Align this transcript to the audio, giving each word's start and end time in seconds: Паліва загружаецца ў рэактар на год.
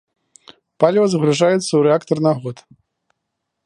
Паліва 0.85 1.05
загружаецца 1.15 1.67
ў 1.75 1.81
рэактар 1.91 2.17
на 2.31 2.37
год. 2.43 2.57